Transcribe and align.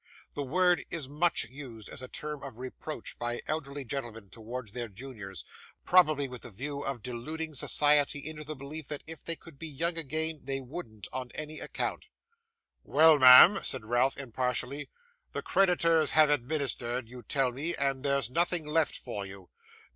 This 0.35 0.45
word 0.47 0.83
is 0.89 1.07
much 1.07 1.43
used 1.43 1.87
as 1.87 2.01
a 2.01 2.07
term 2.07 2.41
of 2.41 2.57
reproach 2.57 3.19
by 3.19 3.43
elderly 3.47 3.85
gentlemen 3.85 4.31
towards 4.31 4.71
their 4.71 4.87
juniors: 4.87 5.45
probably 5.85 6.27
with 6.27 6.41
the 6.41 6.49
view 6.49 6.79
of 6.83 7.03
deluding 7.03 7.53
society 7.53 8.17
into 8.27 8.43
the 8.43 8.55
belief 8.55 8.87
that 8.87 9.03
if 9.05 9.23
they 9.23 9.35
could 9.35 9.59
be 9.59 9.67
young 9.67 9.99
again, 9.99 10.39
they 10.43 10.59
wouldn't 10.59 11.07
on 11.13 11.29
any 11.35 11.59
account. 11.59 12.07
'Well, 12.83 13.19
ma'am,' 13.19 13.59
said 13.61 13.85
Ralph, 13.85 14.17
impatiently, 14.17 14.89
'the 15.33 15.43
creditors 15.43 16.11
have 16.17 16.31
administered, 16.31 17.07
you 17.07 17.21
tell 17.21 17.51
me, 17.51 17.75
and 17.75 18.01
there's 18.01 18.31
nothing 18.31 18.65
left 18.65 18.95
for 18.97 19.27
you? 19.27 19.51